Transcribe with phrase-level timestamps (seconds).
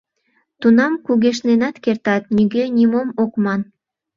[0.61, 3.61] Тунам кугешненат кертат, нигӧ нимом ок ман!